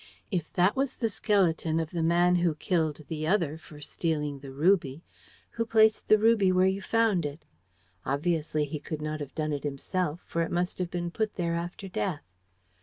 [0.31, 4.49] "If that was the skeleton of the man who killed the other for stealing the
[4.51, 5.03] ruby,
[5.51, 7.45] who placed the ruby where you found it?
[8.03, 11.53] Obviously, he could not have done it himself, for it must have been put there
[11.53, 12.23] after death.